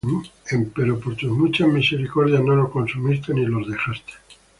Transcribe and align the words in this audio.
Empero 0.49 0.99
por 0.99 1.15
tus 1.15 1.29
muchas 1.29 1.67
misericordias 1.67 2.41
no 2.41 2.55
los 2.55 2.71
consumiste, 2.71 3.35
ni 3.35 3.45
los 3.45 3.67
dejaste; 3.69 4.13